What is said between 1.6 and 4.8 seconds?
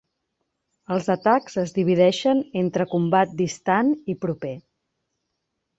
es divideixen entre combat distant i proper.